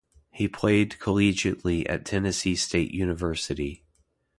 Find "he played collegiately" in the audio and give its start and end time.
0.31-1.85